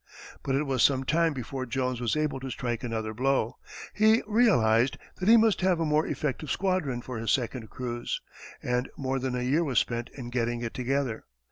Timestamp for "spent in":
9.77-10.31